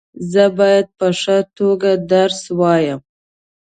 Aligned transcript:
زه 0.31 0.43
باید 0.57 0.85
په 0.99 1.07
ښه 1.19 1.37
توګه 1.57 1.91
درس 2.11 2.41
وایم. 2.59 2.99